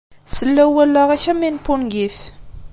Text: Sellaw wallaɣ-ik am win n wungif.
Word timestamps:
Sellaw 0.35 0.69
wallaɣ-ik 0.75 1.25
am 1.31 1.41
win 1.43 1.55
n 1.61 1.63
wungif. 1.65 2.17